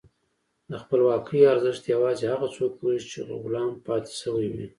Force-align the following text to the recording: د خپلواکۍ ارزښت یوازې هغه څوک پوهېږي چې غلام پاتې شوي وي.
د 0.71 0.73
خپلواکۍ 0.83 1.39
ارزښت 1.53 1.83
یوازې 1.93 2.25
هغه 2.33 2.47
څوک 2.55 2.71
پوهېږي 2.79 3.07
چې 3.13 3.19
غلام 3.43 3.69
پاتې 3.85 4.11
شوي 4.21 4.47
وي. 4.53 4.65